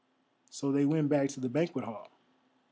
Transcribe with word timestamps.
So 0.49 0.71
they 0.71 0.83
went 0.85 1.09
back 1.09 1.29
to 1.29 1.39
the 1.39 1.47
banquet 1.47 1.85
hall. 1.85 2.07